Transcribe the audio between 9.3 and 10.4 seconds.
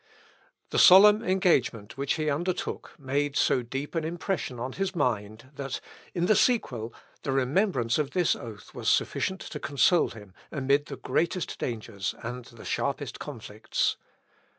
to console him